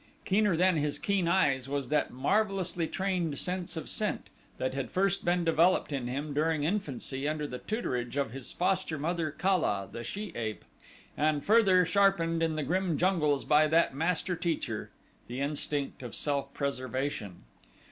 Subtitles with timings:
[0.25, 5.23] Keener than his keen eyes was that marvelously trained sense of scent that had first
[5.23, 10.03] been developed in him during infancy under the tutorage of his foster mother, Kala, the
[10.03, 10.65] she ape,
[11.15, 14.89] and further sharpened in the grim jungles by that master teacher
[15.27, 17.43] the instinct of self preservation.